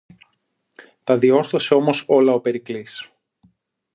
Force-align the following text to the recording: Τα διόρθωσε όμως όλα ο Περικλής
Τα 1.03 1.17
διόρθωσε 1.17 1.73
όμως 1.73 2.03
όλα 2.07 2.33
ο 2.33 2.39
Περικλής 2.41 3.11